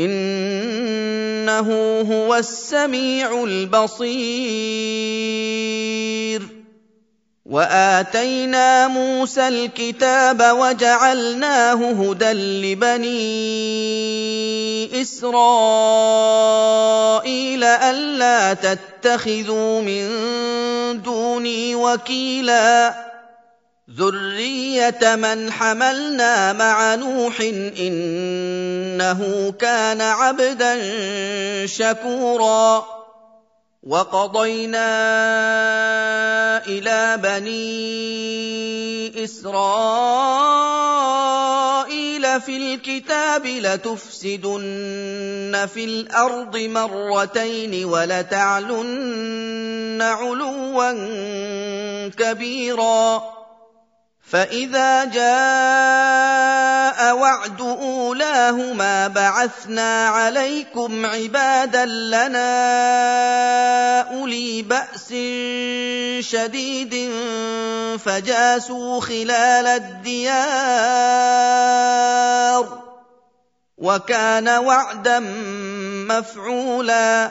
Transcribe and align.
إنه 0.00 1.68
هو 2.00 2.34
السميع 2.34 3.44
البصير. 3.44 4.60
وآتينا 7.46 8.88
موسى 8.88 9.48
الكتاب 9.48 10.42
وجعلناه 10.58 11.90
هدى 11.92 12.32
لبني 12.32 13.20
إسرائيل 15.02 15.64
ألا 17.64 18.54
تتخذوا 18.54 19.82
من 19.82 20.08
دوني 21.02 21.74
وكيلا. 21.74 23.09
ذريه 23.96 25.16
من 25.16 25.52
حملنا 25.52 26.52
مع 26.52 26.94
نوح 26.94 27.40
انه 27.80 29.52
كان 29.58 30.00
عبدا 30.00 30.76
شكورا 31.66 32.86
وقضينا 33.82 34.86
إلى 36.66 37.18
بني 37.22 37.64
اسرائيل 39.24 39.60
في 42.40 42.56
الكتاب 42.56 43.46
لتفسدن 43.46 44.68
في 45.74 45.84
الأرض 45.84 46.56
مرتين 46.56 47.84
ولتعلن 47.84 49.22
علوا 50.02 50.92
كبيرا 52.08 53.39
فاذا 54.30 55.04
جاء 55.04 55.30
وعد 57.16 57.60
اولاهما 57.60 59.08
بعثنا 59.08 60.08
عليكم 60.08 61.06
عبادا 61.06 61.84
لنا 61.84 62.50
اولي 64.00 64.62
باس 64.62 65.08
شديد 66.30 67.10
فجاسوا 68.04 69.00
خلال 69.00 69.66
الديار 69.66 70.50
وكان 73.78 74.48
وعدا 74.48 75.18
مفعولا 76.08 77.30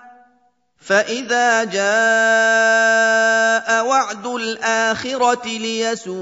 فاذا 0.81 1.63
جاء 1.63 1.81
وعد 3.85 4.25
الاخره 4.25 5.45
ليسوءوا 5.45 6.21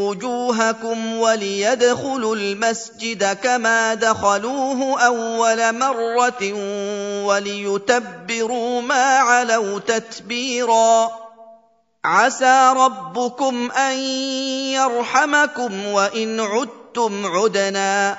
وجوهكم 0.00 1.16
وليدخلوا 1.16 2.36
المسجد 2.36 3.32
كما 3.42 3.94
دخلوه 3.94 5.00
اول 5.06 5.78
مره 5.78 6.52
وليتبروا 7.24 8.82
ما 8.82 9.18
علوا 9.18 9.78
تتبيرا 9.78 11.10
عسى 12.04 12.72
ربكم 12.76 13.70
ان 13.70 13.98
يرحمكم 14.72 15.86
وان 15.86 16.40
عدتم 16.40 17.26
عدنا 17.26 18.18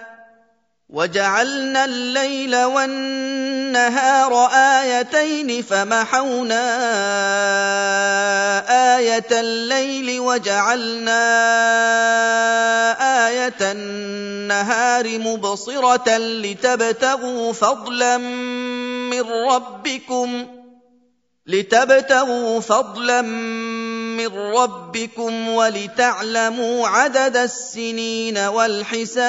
وجعلنا 0.91 1.85
الليل 1.85 2.55
والنهار 2.55 4.45
آيتين 4.51 5.61
فمحونا 5.61 6.63
آية 8.97 9.27
الليل 9.31 10.19
وجعلنا 10.19 11.21
آية 13.27 13.71
النهار 13.71 15.19
مبصرة 15.19 16.17
لتبتغوا 16.17 17.53
فضلا 17.53 18.17
من 18.17 19.21
ربكم 19.21 20.47
لتبتغوا 21.45 22.59
فضلا 22.59 23.21
من 23.21 23.90
ربكم 24.19 25.49
ولتعلموا 25.49 26.87
عدد 26.87 27.37
السنين 27.37 28.37
والحساب 28.37 29.21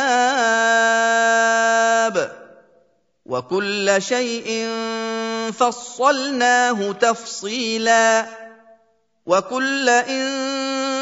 وكل 3.26 3.97
شيء 3.98 4.69
فصلناه 5.53 6.92
تفصيلا 6.92 8.26
وكل 9.26 9.88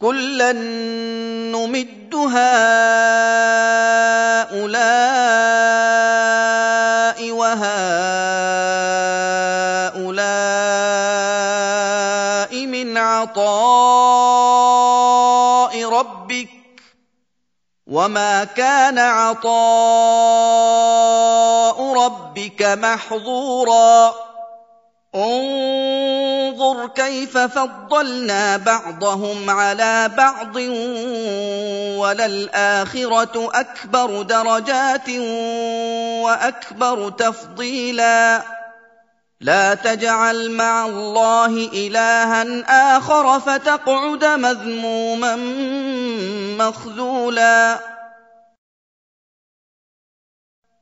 كلا 0.00 0.52
نمد 0.52 2.14
هؤلاء 2.14 2.36
وهؤلاء 7.32 7.96
من 12.66 12.96
عطاء 12.98 13.44
ربك 15.88 16.48
وما 17.86 18.44
كان 18.44 18.98
عطاء 18.98 19.56
ربك 21.92 22.62
محظورا. 22.62 24.14
انظر 26.56 26.86
كيف 26.86 27.38
فضلنا 27.38 28.56
بعضهم 28.56 29.50
على 29.50 30.10
بعض 30.16 30.56
وللآخرة 32.00 33.50
أكبر 33.54 34.22
درجات 34.22 35.08
وأكبر 36.24 37.10
تفضيلا. 37.10 38.42
لا 39.40 39.74
تجعل 39.74 40.50
مع 40.50 40.86
الله 40.86 41.46
إلها 41.72 42.46
آخر 42.96 43.40
فتقعد 43.40 44.24
مذموما 44.24 45.36
مخذولا. 46.58 47.78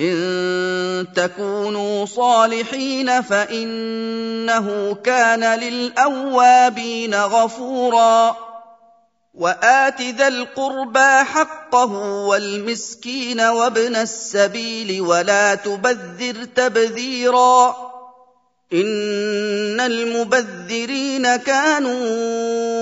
إن 0.00 1.06
تكونوا 1.16 2.06
صالحين 2.06 3.22
فإنه 3.22 4.94
كان 4.94 5.58
للأوابين 5.60 7.14
غفورا. 7.14 8.36
وآت 9.34 10.02
ذا 10.02 10.28
القربى 10.28 11.24
حقه 11.24 11.92
والمسكين 12.02 13.40
وابن 13.40 13.96
السبيل 13.96 15.00
ولا 15.00 15.54
تبذر 15.54 16.44
تبذيرا. 16.44 17.76
إن 18.72 19.80
المبذرين 19.80 21.36
كانوا 21.36 22.73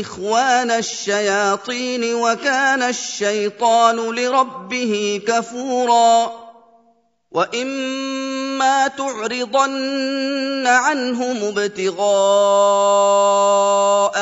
إخوان 0.00 0.70
الشياطين 0.70 2.14
وكان 2.14 2.82
الشيطان 2.82 3.96
لربه 3.96 5.20
كفورا 5.26 6.32
وإما 7.32 8.88
تعرضن 8.88 10.66
عنهم 10.66 11.36
ابتغاء 11.44 12.02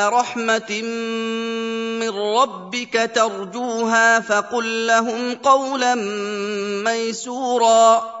رحمة 0.09 0.81
من 1.99 2.09
ربك 2.09 3.11
ترجوها 3.15 4.19
فقل 4.19 4.87
لهم 4.87 5.35
قولا 5.35 5.95
ميسورا 6.85 8.20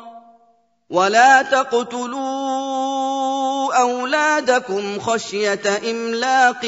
ولا 0.91 1.41
تقتلوا 1.41 2.91
اولادكم 3.73 4.99
خشيه 4.99 5.81
املاق 5.91 6.65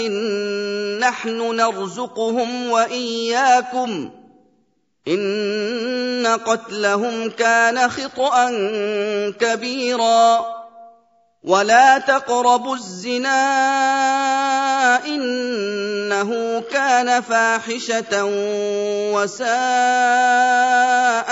نحن 1.00 1.56
نرزقهم 1.56 2.70
واياكم 2.70 4.10
ان 5.08 6.40
قتلهم 6.46 7.30
كان 7.30 7.90
خطا 7.90 8.50
كبيرا 9.40 10.46
ولا 11.44 11.98
تقربوا 11.98 12.76
الزنا 12.76 13.36
انه 15.06 16.62
كان 16.72 17.22
فاحشه 17.22 18.24
وساء 19.14 19.52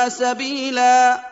سبيلا 0.09 1.31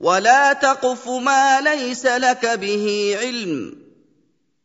ولا 0.00 0.52
تقف 0.52 1.08
ما 1.08 1.60
ليس 1.60 2.06
لك 2.06 2.46
به 2.46 3.16
علم 3.20 3.86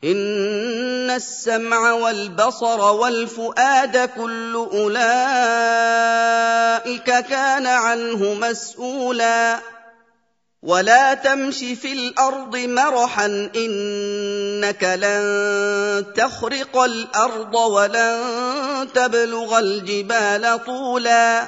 ان 0.04 1.10
السمع 1.10 1.92
والبصر 1.92 2.80
والفؤاد 2.82 4.10
كل 4.10 4.56
اولئك 4.56 5.04
كان 7.04 7.68
عنه 7.68 8.34
مسؤولا 8.34 9.60
ولا 10.64 11.14
تمش 11.14 11.58
في 11.58 11.94
الأرض 11.94 12.58
مرحا 12.58 13.26
انك 13.56 14.84
لن 14.84 16.06
تخرق 16.16 16.78
الأرض 16.78 17.56
ولن 17.56 18.88
تبلغ 18.94 19.60
الجبال 19.60 20.66
طولا 20.66 21.48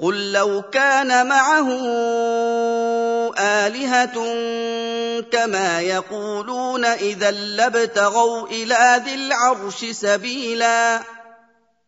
قل 0.00 0.32
لو 0.32 0.62
كان 0.62 1.26
معه 1.26 1.68
الهه 3.38 4.14
كما 5.20 5.80
يقولون 5.80 6.84
اذا 6.84 7.30
لابتغوا 7.30 8.46
إلى 8.46 9.02
ذي 9.04 9.14
العرش 9.14 9.84
سبيلا 9.84 11.00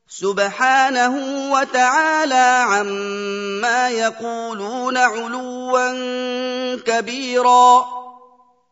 سبحانه 0.09 1.15
وتعالى 1.53 2.65
عما 2.69 3.89
يقولون 3.89 4.97
علوا 4.97 5.95
كبيرا 6.77 8.00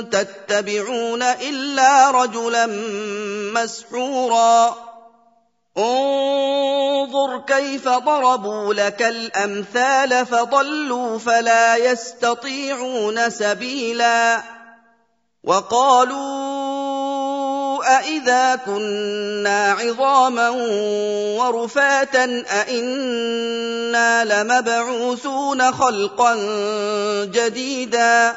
تتبعون 0.00 1.22
إلا 1.22 2.10
رجلا 2.10 2.66
مسحورا. 3.54 4.76
انظر 5.78 7.42
كيف 7.46 7.88
ضربوا 7.88 8.74
لك 8.74 9.02
الأمثال 9.02 10.26
فضلوا 10.26 11.18
فلا 11.18 11.76
يستطيعون 11.76 13.30
سبيلا. 13.30 14.42
وقالوا 15.44 16.86
أإذا 17.98 18.56
كنا 18.56 19.72
عظاما 19.72 20.50
ورفاتا 21.38 22.44
أإنا 22.50 24.24
لمبعوثون 24.24 25.72
خلقا 25.72 26.34
جديدا. 27.24 28.36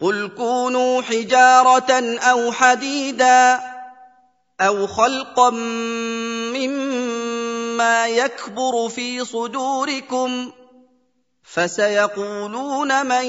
قل 0.00 0.30
كونوا 0.36 1.02
حجاره 1.02 2.18
أو 2.18 2.52
حديدا 2.52 3.60
أو 4.60 4.86
خلقا 4.86 5.50
مما 6.54 8.06
يكبر 8.06 8.88
في 8.88 9.24
صدوركم 9.24 10.52
فسيقولون 11.42 13.06
من 13.06 13.24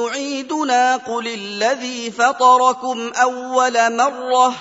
يعيدنا 0.00 0.96
قل 0.96 1.28
الذي 1.28 2.10
فطركم 2.10 3.12
اول 3.16 3.96
مره 3.96 4.54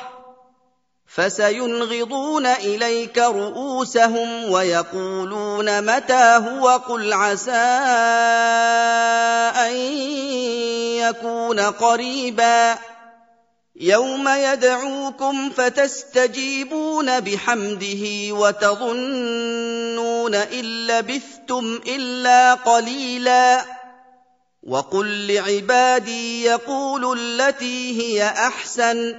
فسينغضون 1.07 2.45
اليك 2.45 3.17
رؤوسهم 3.17 4.51
ويقولون 4.51 5.95
متى 5.95 6.39
هو 6.47 6.69
قل 6.69 7.13
عسى 7.13 7.51
ان 9.65 9.75
يكون 11.09 11.59
قريبا. 11.59 12.77
يوم 13.75 14.27
يدعوكم 14.27 15.49
فتستجيبون 15.49 17.19
بحمده 17.19 18.31
وتظنون 18.31 20.35
إن 20.35 20.87
لبثتم 20.87 21.79
إلا 21.87 22.53
قليلا. 22.53 23.65
وقل 24.63 25.27
لعبادي 25.27 26.43
يقولوا 26.43 27.15
التي 27.15 28.01
هي 28.01 28.23
أحسن. 28.23 29.15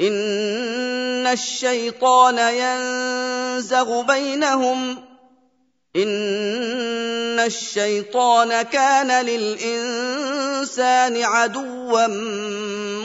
إن 0.00 1.26
الشيطان 1.26 2.38
ينزغ 2.38 4.02
بينهم. 4.02 5.07
ان 5.96 7.38
الشيطان 7.40 8.62
كان 8.62 9.24
للانسان 9.26 11.22
عدوا 11.22 12.06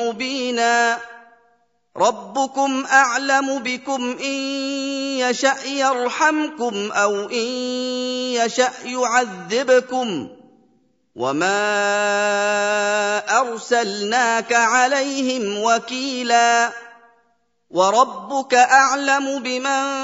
مبينا 0.02 1.00
ربكم 1.98 2.86
اعلم 2.86 3.60
بكم 3.60 4.18
ان 4.24 4.34
يشا 5.20 5.56
يرحمكم 5.66 6.92
أو 6.92 7.30
ان 7.30 7.48
يشا 8.36 8.70
يعذبكم 8.86 10.30
وما 11.16 11.60
ارسلناك 13.40 14.54
عليهم 14.54 15.64
وكيلا 15.64 16.72
وربك 17.70 18.54
اعلم 18.54 19.40
بمن 19.44 20.04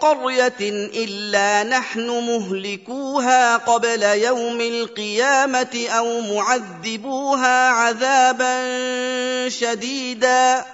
قرية 0.00 0.60
إلا 1.04 1.62
نحن 1.62 2.10
مهلكوها 2.10 3.56
قبل 3.56 4.02
يوم 4.02 4.60
القيامة 4.60 5.86
أو 5.88 6.20
معذبوها 6.20 7.68
عذابا 7.68 8.68
شديدا. 9.48 10.64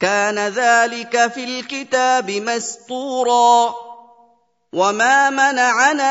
كان 0.00 0.38
ذلك 0.38 1.32
في 1.32 1.44
الكتاب 1.44 2.30
مسطورا 2.30 3.74
وما 4.72 5.30
منعنا 5.30 6.10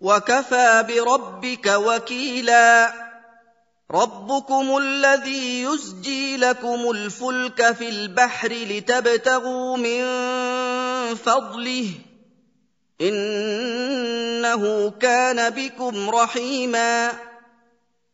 وكفى 0.00 0.84
بربك 0.88 1.66
وكيلا. 1.66 2.92
ربكم 3.90 4.76
الذي 4.76 5.62
يزجي 5.62 6.36
لكم 6.36 6.90
الفلك 6.90 7.72
في 7.72 7.88
البحر 7.88 8.52
لتبتغوا 8.52 9.76
من 9.76 10.04
فضله. 11.14 11.90
إنه 13.00 14.90
كان 14.90 15.50
بكم 15.50 16.10
رحيما. 16.10 17.12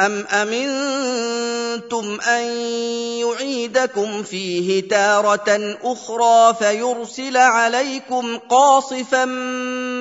ام 0.00 0.26
امنتم 0.32 2.20
ان 2.20 2.42
يعيدكم 3.20 4.22
فيه 4.22 4.88
تاره 4.88 5.76
أخرى 5.82 6.54
فيرسل 6.54 7.36
عليكم 7.36 8.38
قاصفا 8.38 9.24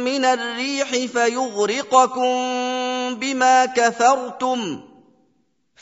من 0.03 0.25
الريح 0.25 0.89
فيغرقكم 0.89 2.35
بما 3.15 3.65
كفرتم 3.65 4.81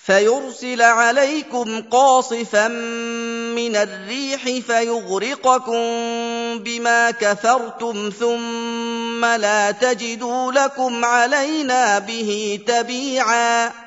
فيرسل 0.07 0.81
عليكم 0.81 1.81
قاصفا 1.81 2.67
من 3.57 3.75
الريح 3.75 4.43
فيغرقكم 4.43 5.79
بما 6.59 7.11
كفرتم 7.11 8.09
ثم 8.19 9.25
لا 9.25 9.71
تجدوا 9.71 10.51
لكم 10.51 11.05
علينا 11.05 11.99
به 11.99 12.59
تبيعا 12.67 13.86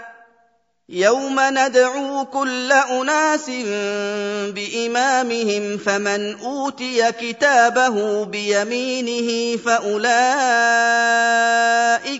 يوم 0.93 1.39
ندعو 1.39 2.25
كل 2.25 2.71
اناس 2.71 3.49
بامامهم 4.51 5.77
فمن 5.77 6.39
اوتي 6.39 7.11
كتابه 7.11 8.25
بيمينه 8.25 9.57
فاولئك 9.57 10.07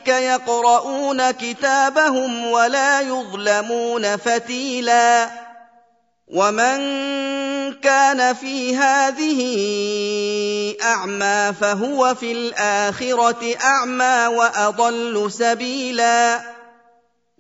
يقرؤون 0.08 1.32
كتابهم 1.32 2.46
ولا 2.46 3.02
يظلمون 3.02 4.18
فتيلا 4.18 5.30
ومن 6.28 6.80
كان 7.74 8.34
في 8.34 8.78
هذه 8.78 9.42
اعمى 10.84 11.54
فهو 11.62 12.16
في 12.16 12.32
الاخره 12.32 13.56
اعمى 13.64 14.28
واضل 14.28 15.32
سبيلا 15.32 16.42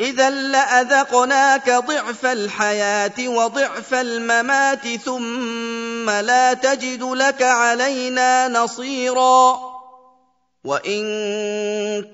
اذا 0.00 0.30
لأذقناك 0.30 1.70
ضعف 1.70 2.26
الحياة 2.26 3.28
وضعف 3.28 3.94
الممات 3.94 4.88
ثم 5.04 6.10
لا 6.10 6.54
تجد 6.54 7.02
لك 7.02 7.42
علينا 7.42 8.48
نصيرا. 8.48 9.58
وإن 10.64 11.04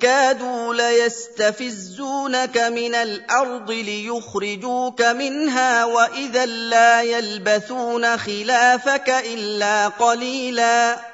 كادوا 0.00 0.74
ليستفزونك 0.74 2.58
من 2.58 2.94
الأرض 2.94 3.70
ليخرجوك 3.70 5.02
منها 5.02 5.84
وإذا 5.84 6.46
لا 6.46 7.02
يلبثون 7.02 8.18
خلافك 8.18 9.10
إلا 9.10 9.88
قليلا. 9.88 11.13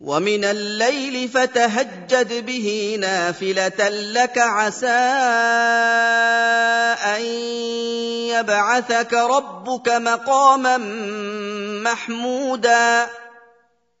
ومن 0.00 0.44
الليل 0.44 1.28
فتهجد 1.28 2.46
به 2.46 2.96
نافلة 3.00 3.88
لك 3.88 4.38
عسى 4.38 4.86
أن 7.16 7.22
يبعثك 8.32 9.12
ربك 9.12 9.88
مقاما 9.88 10.76
محمودا. 11.84 13.06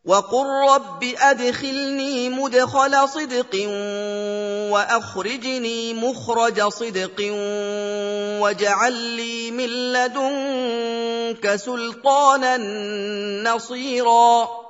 وقل 0.04 0.46
رب 0.46 1.04
أدخلني 1.18 2.28
مدخل 2.28 3.08
صدق 3.08 3.68
وأخرجني 4.72 5.94
مخرج 5.94 6.68
صدق 6.68 7.32
واجعل 8.40 8.92
لي 8.92 9.50
من 9.50 9.92
لدنك 9.92 11.56
سلطانا 11.56 12.56
نصيرا. 13.50 14.69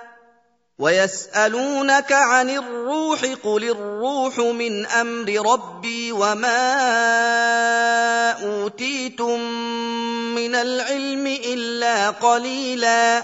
ويسألونك 0.81 2.11
عن 2.11 2.49
الروح 2.49 3.25
قل 3.43 3.63
الروح 3.63 4.39
من 4.39 4.85
أمر 4.85 5.51
ربي 5.53 6.11
وما 6.11 6.61
أوتيتم 8.31 9.39
من 10.35 10.55
العلم 10.55 11.27
إلا 11.27 12.09
قليلا 12.09 13.23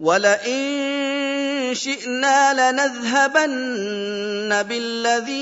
ولئن 0.00 1.70
شئنا 1.74 2.70
لنذهبن 2.72 4.62
بالذي 4.62 5.38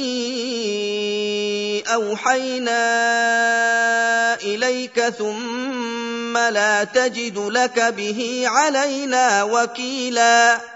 أوحينا 1.95 2.85
إليك 4.35 5.01
ثم 5.01 6.39
لا 6.39 6.85
تجد 6.85 7.39
لك 7.39 7.81
به 7.81 8.43
علينا 8.47 9.43
وكيلا 9.43 10.76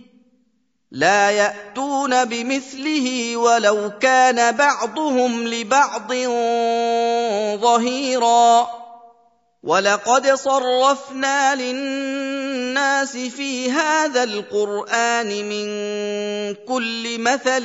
لا 0.91 1.31
يأتون 1.31 2.25
بمثله 2.25 3.37
ولو 3.37 3.91
كان 3.99 4.55
بعضهم 4.55 5.47
لبعض 5.47 6.13
ظهيرا. 7.61 8.67
ولقد 9.63 10.27
صرفنا 10.33 11.55
للناس 11.55 13.17
في 13.17 13.71
هذا 13.71 14.23
القرآن 14.23 15.27
من 15.27 15.67
كل 16.67 17.19
مثل 17.19 17.63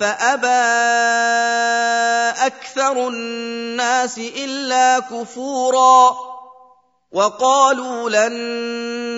فأبى 0.00 0.46
أكثر 2.46 3.08
الناس 3.08 4.18
إلا 4.18 4.98
كفورا. 4.98 6.16
وقالوا 7.12 8.10
لن 8.10 8.32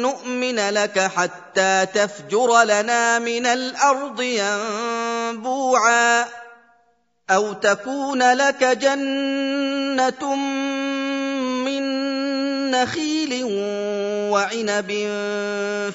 نؤمن 0.02 0.21
لك 0.60 0.98
حتى 0.98 1.86
تفجر 1.94 2.62
لنا 2.62 3.18
من 3.18 3.46
الأرض 3.46 4.20
ينبوعا 4.20 6.24
أو 7.30 7.52
تكون 7.52 8.32
لك 8.32 8.64
جنة 8.64 10.34
من 11.64 11.82
نخيل 12.70 13.44
وعنب 14.32 14.90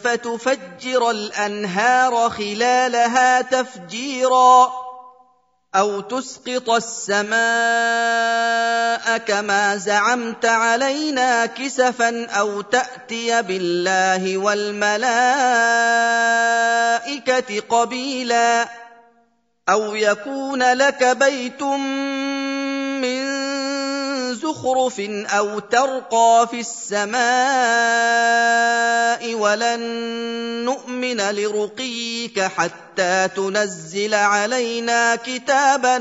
فتفجر 0.04 1.12
الأنهار 1.12 2.30
خلالها 2.30 3.42
تفجيرا 3.42 4.87
أو 5.76 6.02
تسقط 6.02 6.70
السماء 6.70 7.38
كما 9.18 9.76
زعمت 9.76 10.46
علينا 10.46 11.46
كسفا 11.46 12.26
أو 12.26 12.62
تأتي 12.62 13.42
بالله 13.42 14.38
والملائكة 14.38 15.00
قبيلا 17.70 18.68
أو 19.70 19.96
يكون 19.96 20.74
لك 20.74 21.04
بيت 21.04 21.62
زخرف 24.48 25.00
أو 25.26 25.60
ترقى 25.60 26.48
في 26.52 26.60
السماء 26.60 27.18
ولن 29.34 29.80
نؤمن 30.66 31.22
لرقيك 31.32 32.40
حتى 32.40 33.28
تنزل 33.36 34.14
علينا 34.14 35.16
كتابا 35.16 35.98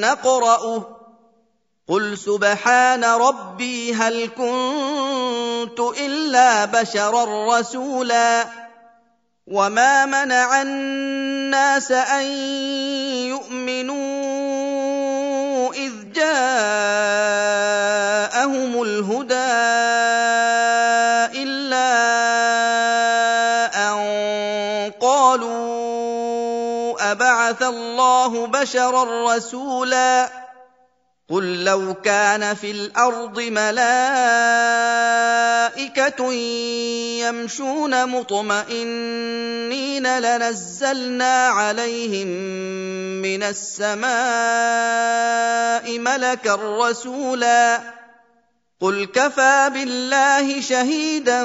نقرأه. 0.00 0.96
قل 1.88 2.18
سبحان 2.18 3.04
ربي 3.04 3.94
هل 3.94 4.26
كنت 4.26 5.80
إلا 5.80 6.64
بشرا 6.64 7.58
رسولا. 7.58 8.46
وما 9.46 10.06
منع 10.06 10.62
الناس 10.62 11.92
أن 11.92 12.24
يؤمنوا 13.30 13.96
إذ 15.74 16.12
جاءهم 16.12 17.45
الله 28.26 28.46
بشرا 28.46 29.36
رسولا. 29.36 30.30
قل 31.30 31.64
لو 31.64 31.94
كان 31.94 32.54
في 32.54 32.70
الأرض 32.70 33.40
ملائكة 33.40 33.82
يمشون 37.22 38.08
مطمئنين 38.08 40.18
لنزلنا 40.18 41.48
عليهم 41.48 42.26
من 43.22 43.42
السماء 43.42 44.08
ملكا 45.98 46.54
رسولا. 46.54 47.80
قل 48.80 49.04
كفى 49.04 49.70
بالله 49.74 50.60
شهيدا 50.60 51.44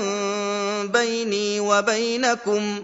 بيني 0.85 1.59
وبينكم. 1.59 2.83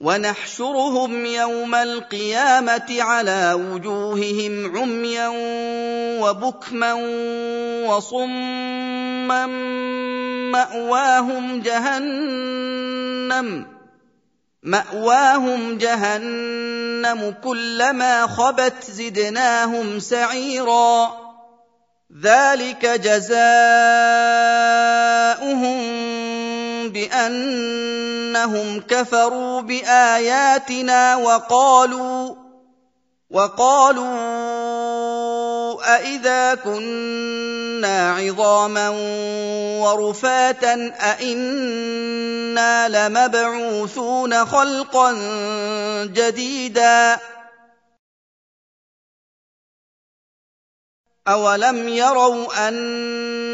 ونحشرهم 0.00 1.26
يوم 1.26 1.74
القيامة 1.74 2.96
على 3.02 3.52
وجوههم 3.52 4.76
عميا 4.76 5.28
وبكما 6.22 6.92
وصما 7.86 9.46
مأواهم 10.52 11.60
جهنم 11.60 12.98
مأواهم 14.62 15.78
جهنم 15.78 17.34
كلما 17.44 18.26
خبت 18.26 18.84
زدناهم 18.90 19.98
سعيرا 19.98 21.12
ذلك 22.22 22.86
جزاؤهم 22.86 23.38
بأنهم 26.98 28.80
كفروا 28.80 29.60
بآياتنا 29.60 31.16
وقالوا 31.16 32.34
وقالوا 33.30 34.08
أإذا 35.96 36.54
كنا 36.54 38.12
عظاما 38.12 38.88
ورفاتا 39.80 40.74
أإنا 41.00 42.88
لمبعوثون 42.88 44.46
خلقا 44.46 45.12
جديدا 46.04 47.18
أولم 51.28 51.88
يروا 51.88 52.68
أن 52.68 52.74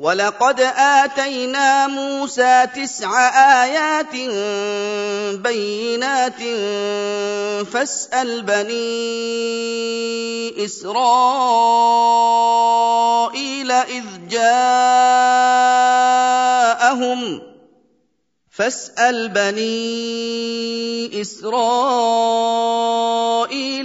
ولقد 0.00 0.60
اتينا 0.60 1.86
موسى 1.86 2.66
تسع 2.74 3.10
ايات 3.64 4.14
بينات 5.44 6.40
فاسال 7.66 8.42
بني 8.42 8.80
اسرائيل 10.64 11.30
اذ 13.70 14.04
جاءهم 14.30 14.70
فاسال 18.50 19.28
بني 19.28 19.70
اسرائيل 21.20 21.50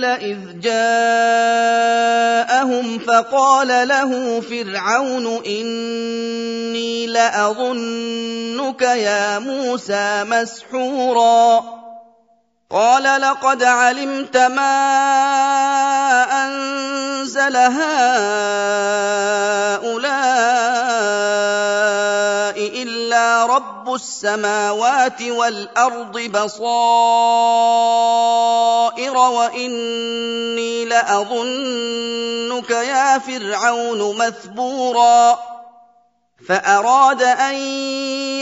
اذ 0.05 0.59
جاءهم 0.59 1.65
فقال 3.15 3.87
له 3.87 4.41
فرعون 4.41 5.45
إني 5.45 7.07
لأظنك 7.07 8.81
يا 8.81 9.39
موسى 9.39 10.23
مسحورا. 10.23 11.63
قال 12.71 13.21
لقد 13.21 13.63
علمت 13.63 14.37
ما 14.37 14.67
أنزل 16.45 17.57
هؤلاء 17.57 17.85
رب 23.55 23.93
السماوات 23.93 25.21
والارض 25.21 26.19
بصائر 26.19 26.77
واني 29.17 30.85
لاظنك 30.85 32.69
يا 32.69 33.19
فرعون 33.19 34.17
مثبورا 34.17 35.39
فاراد 36.47 37.21
ان 37.21 37.55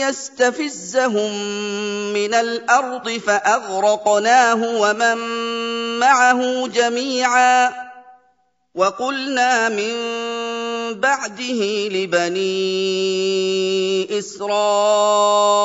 يستفزهم 0.04 1.32
من 2.12 2.34
الأرض 2.34 3.10
فاغرقناه 3.10 4.80
ومن 4.80 5.18
معه 5.98 6.66
جميعا 6.68 7.72
وقلنا 8.74 9.68
من 9.68 9.94
بعده 10.92 11.88
لبني 11.88 12.54
إسرائيل 14.18 15.64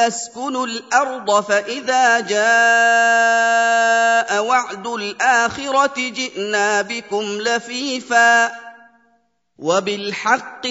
اسكنوا 0.00 0.66
الأرض 0.66 1.40
فإذا 1.40 2.20
جاء 2.20 2.40
وعد 4.44 4.86
الآخرة 4.86 5.94
جئنا 5.96 6.82
بكم 6.82 7.22
لفيفا 7.22 8.52
وبالحق 9.58 10.66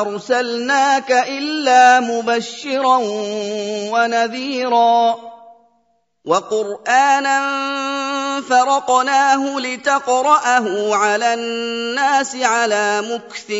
أرسلناك 0.00 1.12
إلا 1.12 2.00
مبشرا 2.00 2.98
ونذيرا 3.92 5.18
وقرآنا 6.28 7.40
فرقناه 8.40 9.60
لتقرأه 9.60 10.94
على 10.94 11.34
الناس 11.34 12.36
على 12.36 13.00
مكث 13.00 13.50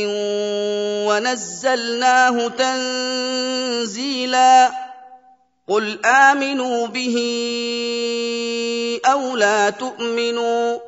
ونزلناه 1.08 2.48
تنزيلا. 3.68 4.70
قل 5.68 6.06
آمنوا 6.06 6.86
به 6.86 7.16
أو 9.06 9.36
لا 9.36 9.70
تؤمنوا. 9.70 10.87